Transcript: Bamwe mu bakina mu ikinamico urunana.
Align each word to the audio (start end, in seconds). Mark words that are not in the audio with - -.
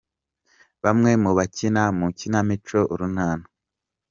Bamwe 0.83 1.11
mu 1.23 1.31
bakina 1.37 1.83
mu 1.97 2.05
ikinamico 2.13 2.79
urunana. 2.93 3.45